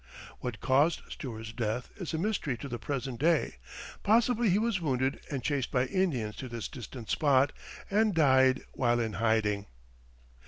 [0.39, 3.57] What caused Stuart's death is a mystery to the present day;
[4.01, 7.51] possibly he was wounded and chased by Indians to this distant spot,
[7.87, 9.67] and died while in hiding.